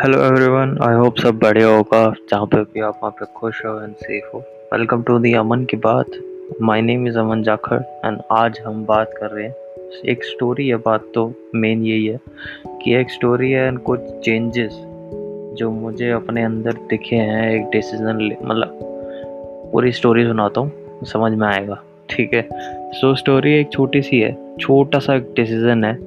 [0.00, 3.80] Hello everyone I hope सब बढ़िया होगा। जहाँ पे भी आप वहाँ पे खुश हो
[3.80, 4.38] एंड सेफ़ हो।
[4.72, 6.06] वेलकम टू दी अमन की बात।
[6.62, 9.54] My name is Aman Jakhar and आज हम बात कर रहे हैं।
[10.08, 12.20] एक स्टोरी है बात तो मेन यही है
[12.66, 14.72] कि एक स्टोरी है एंड कुछ चेंजेस
[15.58, 18.78] जो मुझे अपने अंदर दिखे हैं। एक डिसीज़न मतलब
[19.72, 20.72] पूरी स्टोरी सुनाता हूँ।
[21.04, 22.48] समझ में आएगा। ठीक है?
[22.92, 25.98] सो so, स्टोरी एक छोटी सी है। छोटा सा एक डिसीज़न है।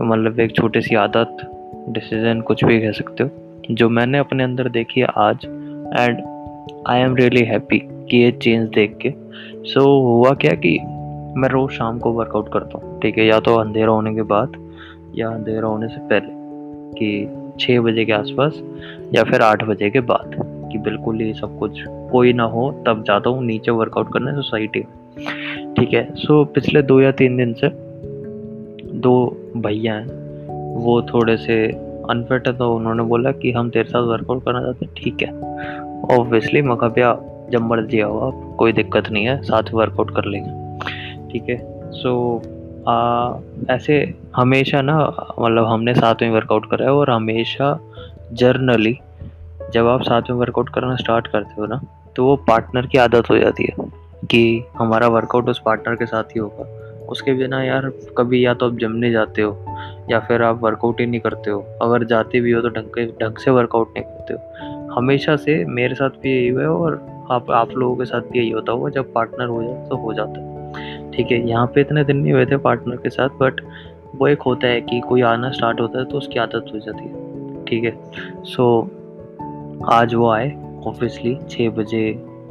[0.00, 1.52] मतलब एक छोटी सी आदत।
[1.96, 3.30] डिसीज़न कुछ भी कह सकते हो।
[3.70, 5.36] जो मैंने अपने अंदर देखी है आज
[6.00, 6.18] and
[6.86, 9.12] I am really happy कि ये चेंज देख के।
[9.64, 10.78] सो so, हुआ क्या कि
[11.40, 13.26] मैं रोज़ शाम को वर्कआउट करता हूँ ठीक है?
[13.26, 14.52] या तो अंधेरा होने के बाद
[15.14, 16.28] या अंधेरा होने से पहले
[16.98, 17.28] कि
[17.60, 18.62] छः बजे के आसपास
[19.14, 20.30] या फिर आठ बजे के बाद
[20.72, 24.80] कि बिल्कुल ही सब कुछ कोई ना हो तब जाता हूँ नीचे वर्कआउट करने सोसाइटी
[24.80, 26.08] में ठीक है?
[26.14, 27.68] सो so, पिछले दो या तीन दिन से
[28.98, 30.26] दो भैया हैं
[30.76, 34.84] वो थोड़े से अनफिट है तो उन्होंने बोला कि हम तेरे साथ वर्कआउट करना चाहते
[34.84, 37.16] हैं ठीक है। ऑब्वियसली मका भैया
[37.50, 41.56] जब मर्ज़ी आओ आप कोई दिक्कत नहीं है साथ वर्कआउट कर लेंगे। ठीक है?
[41.92, 42.42] सो
[42.88, 43.38] आ,
[43.70, 43.94] ऐसे
[44.36, 44.96] हमेशा ना
[45.40, 47.78] मतलब हमने साथ में वर्कआउट करा है और हमेशा
[48.32, 48.98] जर्नली
[49.72, 51.80] जब आप साथ में वर्कआउट करना स्टार्ट करते हो ना
[52.16, 53.86] तो वो पार्टनर की आदत हो जाती है
[54.30, 56.64] कि हमारा वर्कआउट उस पार्टनर के साथ ही होगा।
[57.06, 59.52] उसके बिना यार कभी या तो आप जमने जाते हो।
[60.10, 63.06] या फिर आप वर्कआउट ही नहीं करते हो। अगर जाते भी हो तो ढंग के,
[63.22, 67.00] ढंग से वर्कआउट नहीं करते हो। हमेशा से मेरे साथ भी यही हुआ है और
[67.30, 70.12] आप आप लोगों के साथ भी यही होता होगा, जब पार्टनर हो जाए तो हो
[70.14, 73.60] जाता है। ठीक है, यहाँ पे इतने दिन नहीं हुए थे पार्टनर के साथ बट
[74.14, 77.04] वो एक होता है कि कोई आना स्टार्ट होता है तो उसकी आदत हो जाती
[77.04, 78.66] है। ठीक है सो
[79.92, 80.48] आज वो आए
[80.86, 82.02] ऑब्वियसली छः बजे,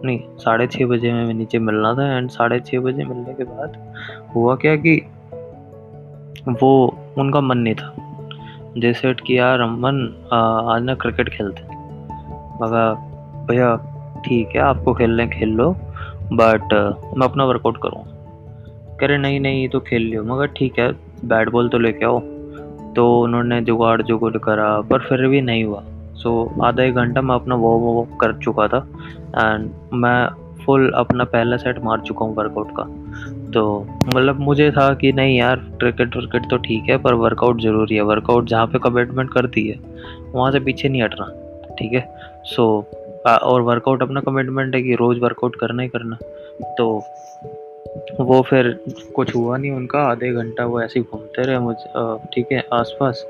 [0.05, 3.77] नहीं, साढ़े छः बजे में नीचे मिलना था एंड साढ़े छः बजे मिलने के बाद
[4.35, 4.95] हुआ क्या कि
[6.61, 6.71] वो
[7.17, 9.97] उनका मन नहीं था। सेट कि यार अमन
[10.33, 11.63] आज ना क्रिकेट खेलते
[12.61, 12.93] मगर
[13.47, 13.75] भैया
[14.25, 15.71] ठीक है आपको खेलने खेल लो
[16.33, 16.73] बट
[17.17, 18.03] मैं अपना वर्कआउट करूँ।
[18.99, 20.91] कह रहे नहीं नहीं तो खेल लियो। मगर ठीक है
[21.25, 22.19] बैट बॉल तो लेके आओ।
[22.95, 25.83] तो उन्होंने जुगाड़ जुगड़ करा पर फिर भी नहीं हुआ।
[26.15, 28.77] सो so, आधा एक घंटा मैं अपना वो वो कर चुका था
[29.35, 30.27] एंड मैं
[30.65, 32.83] फुल अपना पहला सेट मार चुका हूँ वर्कआउट का।
[33.51, 33.63] तो
[34.07, 38.01] मतलब मुझे था कि नहीं यार क्रिकेट वर्केट तो ठीक है, पर वर्कआउट ज़रूरी है।
[38.01, 39.79] वर्कआउट जहाँ पे कमिटमेंट करती है,
[40.33, 41.25] वहाँ से पीछे नहीं हटना,
[41.79, 42.07] ठीक है?
[42.45, 42.65] सो
[43.27, 46.17] और वर्कआउट अपना कमिटमेंट है कि रोज़ वर्कआउट करना ही करना।
[46.77, 46.87] तो
[48.19, 48.69] वो फिर
[49.15, 53.25] कुछ हुआ नहीं उनका, आधे घंटा वो ऐसे ही घूमते रहे मुझे ठीक है, आसपास।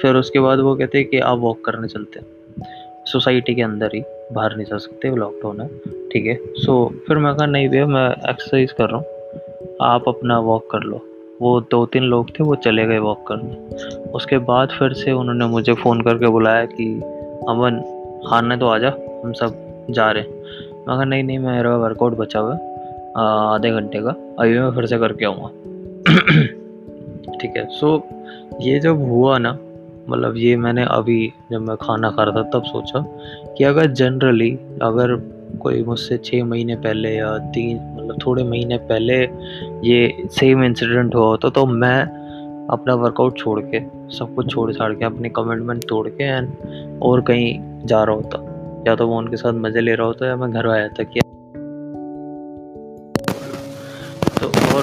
[0.00, 2.64] फिर उसके बाद वो कहते हैं कि आप वॉक करने चलते हैं।
[3.06, 4.02] सोसाइटी के अंदर ही,
[4.32, 5.68] बाहर नहीं जा सकते लॉकडाउन है।
[6.12, 6.38] ठीक है?
[6.56, 9.06] सो फिर मैं कहा, नहीं भैया, मैं एक्सरसाइज कर रहा हूँ।
[9.82, 11.00] आप अपना वॉक कर लो।
[11.42, 13.76] वो दो तीन लोग थे, वो चले गए वॉक करने।
[14.10, 16.94] उसके बाद फिर से उन्होंने मुझे फ़ोन करके बुलाया कि,
[17.48, 17.82] अमन
[18.26, 18.92] खाने तो आ जा,
[19.24, 19.54] हम सब
[19.90, 20.30] जा रहे हैं।
[20.70, 22.58] मैं कहा, नहीं नहीं, मेरा वर्कआउट बचा हुआ
[23.16, 25.48] आधे घंटे का। अभी मैं फिर से करके आऊँगा।
[27.38, 28.08] ठीक है सो
[28.60, 29.58] ये जब हुआ ना
[30.08, 33.06] मतलब ये मैंने अभी जब मैं खाना खा रहा था, तब सोचा
[33.58, 39.16] कि अगर जनरली अगर कोई मुझसे छः महीने पहले या तीन मतलब थोड़े महीने पहले
[39.88, 42.02] ये सेम इंसिडेंट हुआ होता तो मैं
[42.70, 43.80] अपना वर्कआउट छोड़ के,
[44.16, 48.38] सब कुछ छोड़ छाड़ के, अपने कमिटमेंट तोड़ के एंड और कहीं जा रहा होता।
[48.88, 51.20] या तो वो उनके साथ मज़े ले रहा होता या मैं घर आया था कि
[54.40, 54.82] तो और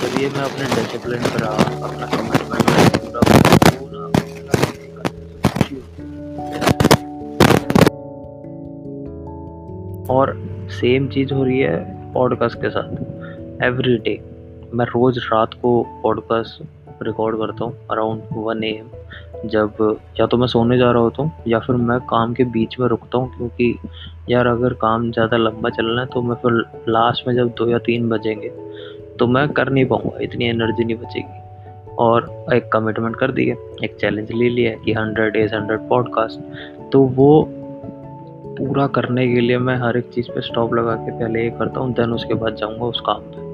[0.00, 1.54] जब ये मैं अपने डिसिप्लिन पर रहा,
[1.86, 4.04] अपना कमिटमेंट पूरा
[10.10, 10.34] और
[10.70, 14.20] सेम चीज़ हो रही है पॉडकास्ट के साथ। एवरी डे
[14.74, 16.62] मैं रोज़ रात को पॉडकास्ट
[17.02, 21.22] रिकॉर्ड करता हूँ अराउंड वन ए एम जब या तो मैं सोने जा रहा होता
[21.22, 23.78] हूँ या फिर मैं काम के बीच में रुकता हूँ क्योंकि
[24.30, 27.78] यार अगर काम ज़्यादा लंबा चलना है तो मैं फिर लास्ट में जब दो या
[27.78, 28.48] तीन बजेंगे
[29.18, 31.40] तो मैं कर नहीं पाऊँगा, इतनी एनर्जी नहीं बचेगी।
[31.98, 36.40] और एक कमिटमेंट कर दिए एक चैलेंज ले लिया कि हंड्रेड डेज़ हंड्रेड पॉडकास्ट
[36.92, 37.48] तो वो
[38.58, 41.80] पूरा करने के लिए मैं हर एक चीज़ पे स्टॉप लगा के पहले ये करता
[41.80, 43.46] हूँ देन उसके बाद जाऊँगा उस काम पे।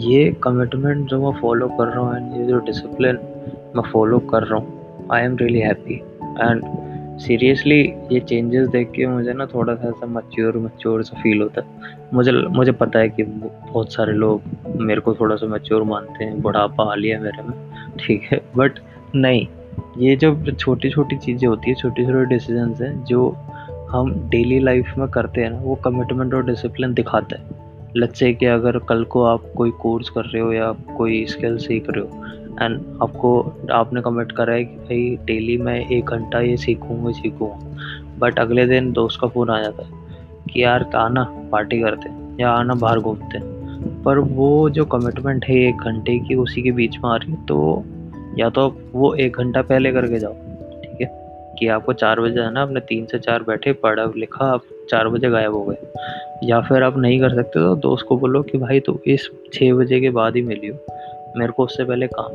[0.00, 3.18] ये कमिटमेंट जो मैं फॉलो कर रहा हूँ एंड ये जो डिसिप्लिन
[3.76, 5.94] मैं फॉलो कर रहा हूँ I am really happy
[6.40, 6.62] and
[7.20, 7.80] seriously
[8.12, 11.98] ये चेंजेस देख के मुझे ना थोड़ा सा ऐसा मच्योर मच्योर सा फील होता है।
[12.14, 14.42] मुझे मुझे पता है कि बहुत सारे लोग
[14.80, 17.54] मेरे को थोड़ा सा मच्योर मानते हैं, बुढ़ापा आ लिया मेरे में,
[17.98, 18.78] ठीक है। बट
[19.14, 19.46] नहीं,
[19.98, 23.36] ये जो छोटी छोटी चीज़ें होती है छोटे छोटे डिसीजंस हैं, जो
[23.94, 28.46] हम डेली लाइफ में करते हैं ना, वो कमिटमेंट और डिसिप्लिन दिखाता है। लच्चे कि
[28.46, 32.24] अगर कल को आप कोई कोर्स कर रहे हो या कोई स्किल सीख रहे हो
[32.62, 33.40] एंड आपको,
[33.72, 38.66] आपने कमिट करा है कि भाई डेली मैं एक घंटा ये सीखूँगा सीखूँगा बट अगले
[38.66, 39.92] दिन दोस्त का फ़ोन आ जाता है
[40.52, 45.44] कि यार आना पार्टी करते हैं या आना बाहर घूमते हैं। पर वो जो कमिटमेंट
[45.44, 47.84] है एक घंटे की, उसी के बीच में आ रही है तो
[48.38, 50.34] या तो वो एक घंटा पहले करके जाओ।
[51.58, 55.30] कि आपको चार बजे आना आपने तीन से चार बैठे, पढ़ा, लिखा, आप चार बजे
[55.30, 55.76] गायब हो गए।
[56.44, 59.72] या फिर आप नहीं कर सकते तो दोस्त को बोलो कि भाई तो इस छः
[59.72, 60.74] बजे के बाद ही मिलियो
[61.36, 62.32] मेरे को उससे पहले काम।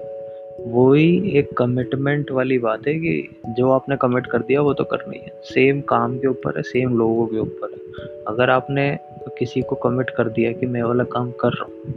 [0.68, 5.14] वही एक कमिटमेंट वाली बात है कि जो आपने कमिट कर दिया, वो तो करना
[5.14, 8.98] ही। है सेम काम के ऊपर है सेम लोगों के ऊपर है। अगर आपने
[9.38, 11.94] किसी को कमिट कर दिया कि मैं वाला काम कर रहा हूँ।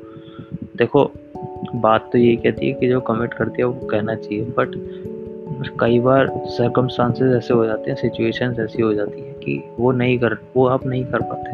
[0.77, 1.11] देखो,
[1.75, 4.69] बात तो यही कहती है कि जो कमिट कर दिया, वो कहना चाहिए। बट
[5.81, 10.19] कई बार सर्कमस्टांसेस ऐसे हो जाते हैं सिचुएशंस ऐसी हो जाती है कि वो नहीं
[10.19, 11.51] कर, वो आप नहीं कर पाते।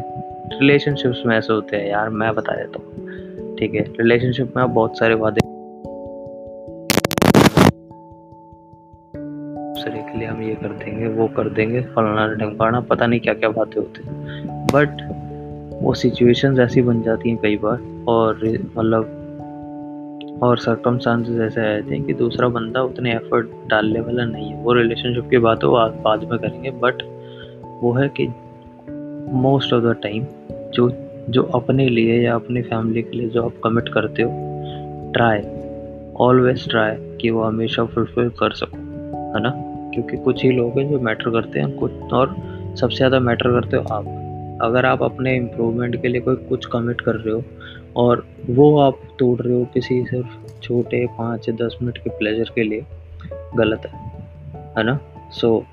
[0.59, 4.69] रिलेशनशिप्स में ऐसे होते हैं यार, मैं बता देता हूँ। ठीक है रिलेशनशिप में आप
[4.69, 5.41] बहुत सारे वादे
[9.75, 13.33] दूसरे के लिए हम ये कर देंगे, वो कर देंगे, फलाना ढंकाना पता नहीं क्या
[13.33, 14.03] क्या बातें होती
[14.73, 15.07] बट
[15.83, 18.39] वो सिचुएशंस ऐसी बन जाती हैं कई बार और
[18.77, 19.15] मतलब
[20.43, 24.73] और सर्कमस्टांसेस ऐसे आए थे कि दूसरा बंदा उतने एफर्ट डालने वाला नहीं है। वो
[24.73, 25.71] रिलेशनशिप की बात हो
[26.03, 27.03] बाद में करेंगे बट
[27.83, 28.27] वो है कि
[29.33, 30.25] मोस्ट ऑफ़ द टाइम
[30.73, 30.91] जो
[31.29, 34.29] जो अपने लिए या अपनी फैमिली के लिए जो आप कमिट करते हो
[35.15, 35.41] ट्राई
[36.19, 38.77] ऑलवेज ट्राई कि वो हमेशा फुलफिल कर सको,
[39.35, 39.53] है ना?
[39.93, 42.35] क्योंकि कुछ ही लोग हैं जो मैटर करते हैं, कुछ और
[42.75, 44.05] सबसे ज़्यादा मैटर करते हो आप।
[44.61, 47.43] अगर आप अपने इम्प्रूवमेंट के लिए कोई कुछ कमिट कर रहे हो
[47.95, 52.63] और वो आप तोड़ रहे हो किसी सिर्फ़ छोटे पाँच दस मिनट के प्लेजर के
[52.63, 52.85] लिए
[53.57, 54.07] गलत है
[54.77, 54.99] है ना?
[55.31, 55.65] सो so,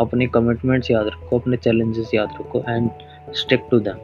[0.00, 2.90] अपनी कमिटमेंट्स याद रखो अपने चैलेंजेस याद रखो एंड
[3.34, 3.96] स्टिक टू दैम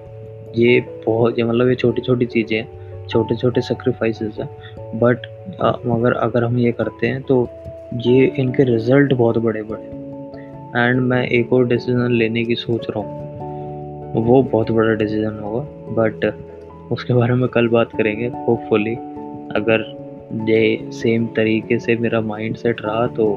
[0.57, 4.49] ये बहुत ये मतलब ये छोटी छोटी चीज़ें हैं छोटे छोटे सेक्रीफाइसेस हैं
[4.99, 5.19] बट
[5.87, 7.49] मगर अगर हम ये करते हैं तो
[7.97, 10.05] ये इनके रिज़ल्ट बहुत बड़े बड़े
[10.81, 13.25] एंड मैं एक और डिसीज़न लेने की सोच रहा हूँ।
[14.25, 16.35] वो बहुत बड़ा डिसीज़न होगा बट
[16.93, 18.95] उसके बारे में कल बात करेंगे होपफुली
[19.57, 19.85] अगर
[20.49, 23.33] ये सेम तरीके से मेरा माइंड सेट रहा तो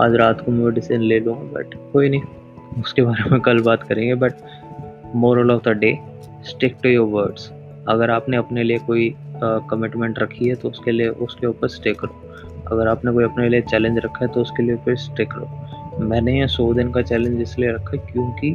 [0.00, 3.82] आज रात को मैं डिसीज़न ले लूँगा बट कोई नहीं। उसके बारे में कल बात
[3.82, 4.32] करेंगे but
[5.14, 5.98] moral of the day
[6.44, 7.50] stick to your words
[7.88, 9.14] अगर आपने अपने लिए कोई
[9.44, 12.22] कमिटमेंट रखी है तो उसके लिए, उसके ऊपर स्टे करो
[12.66, 16.40] अगर आपने कोई अपने लिए चैलेंज रखा है तो उसके लिए फिर स्टिक करो मैंने
[16.40, 18.52] ये सौ दिन का चैलेंज इसलिए रखा क्योंकि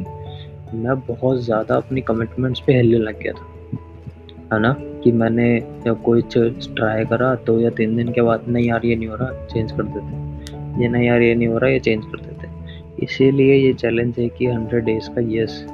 [0.74, 3.46] मैं बहुत ज़्यादा अपनी कमिटमेंट्स पे हिलने लग गया था।
[4.52, 8.44] है ना, कि मैंने जब कोई चीज़ ट्राई करा तो या तीन दिन के बाद,
[8.48, 11.58] नहीं यार, ये नहीं हो रहा चेंज कर देते ये नहीं यार, ये नहीं हो
[11.58, 12.48] रहा, ये चेंज कर देते
[13.04, 15.66] इसीलिए ये चैलेंज है कि हंड्रेड डेज़ का यस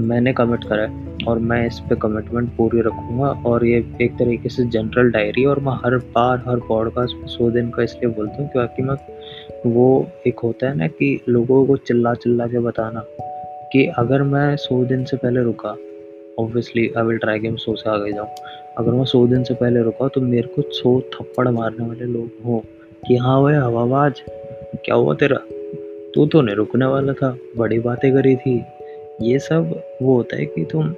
[0.00, 4.48] मैंने कमिट करा है और मैं इस पर कमिटमेंट पूरी रखूँगा और ये एक तरीके
[4.48, 8.42] से जनरल डायरी और मैं हर बार, हर पॉडकास्ट में सौ दिन का इसलिए बोलता
[8.42, 8.96] हूँ क्योंकि मैं,
[9.66, 13.02] वो एक होता है ना कि लोगों को चिल्ला चिल्ला के बताना
[13.72, 15.76] कि अगर मैं सौ दिन से पहले रुका
[16.38, 18.28] obviously I will try game सौ से आगे जाऊँ।
[18.78, 22.30] अगर मैं सौ दिन से पहले रुका तो मेरे को सौ थप्पड़ मारने वाले लोग
[22.46, 22.60] हों
[23.08, 24.22] कि हाँ भाई हवाबाज
[24.84, 25.36] क्या हुआ तेरा?
[26.14, 28.62] तू तो नहीं रुकने वाला था, बड़ी बातें करी थी।
[29.22, 30.94] ये सब वो होता है कि तुम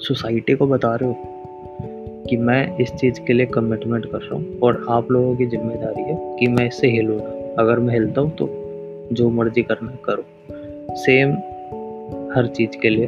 [0.00, 1.16] सोसाइटी को बता रहे हो
[2.28, 6.02] कि मैं इस चीज़ के लिए कमिटमेंट कर रहा हूँ और आप लोगों की ज़िम्मेदारी
[6.02, 7.20] है कि मैं इससे हिलूँ
[7.54, 8.48] अगर मैं हिलता हूँ तो
[9.12, 10.24] जो मर्ज़ी करना करो।
[10.96, 11.32] सेम
[12.32, 13.06] हर चीज़ के लिए।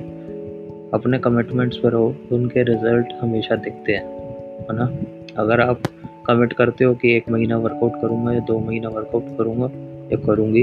[0.94, 4.04] अपने कमिटमेंट्स पर हो उनके रिज़ल्ट हमेशा दिखते हैं
[4.60, 4.84] है ना?
[5.36, 5.80] अगर आप
[6.26, 9.70] कमिट करते हो कि एक महीना वर्कआउट करूँगा या दो महीना वर्कआउट करूँगा
[10.12, 10.62] या करूँगी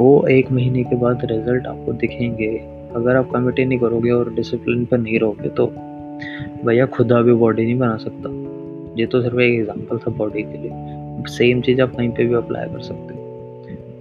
[0.00, 2.48] वो एक महीने के बाद रिज़ल्ट आपको दिखेंगे।
[2.94, 5.66] अगर आप कमिटी नहीं करोगे और डिसिप्लिन पर नहीं रहोगे तो
[6.64, 8.30] भैया खुदा भी बॉडी नहीं बना सकता।
[9.00, 10.70] ये तो सिर्फ़ एक एग्जांपल था बॉडी के लिए।
[11.28, 13.20] सेम चीज़ आप कहीं पे भी अप्लाई कर सकते हो।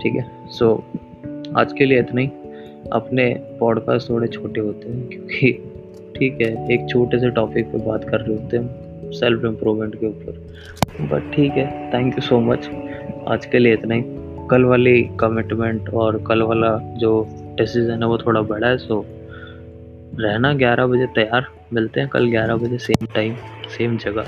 [0.02, 0.26] ठीक है?
[0.48, 2.30] सो so, आज के लिए इतना ही।
[2.92, 5.52] अपने पॉडकास्ट थोड़े छोटे होते हैं, क्योंकि
[6.16, 10.08] ठीक है, एक छोटे से टॉपिक पे बात कर रहे होते हैं सेल्फ इम्प्रूवमेंट के
[10.08, 12.70] ऊपर। बट ठीक है थैंक यू सो मच
[13.28, 14.04] आज के लिए इतना ही।
[14.52, 17.12] कल वाली कमिटमेंट और कल वाला जो
[17.58, 19.04] डिसीज़न है वो थोड़ा बड़ा है सो
[20.20, 23.36] रहना ग्यारह बजे तैयार। मिलते हैं कल ग्यारह बजे सेम टाइम
[23.78, 24.26] सेम जगह।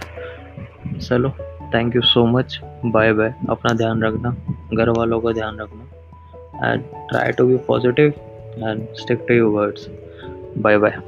[0.99, 1.29] चलो
[1.73, 4.35] thank you so much bye bye अपना ध्यान रखना।
[4.73, 8.13] घर वालों का ध्यान रखना। And try to be positive
[8.57, 9.87] and stick to your words
[10.57, 11.01] bye bye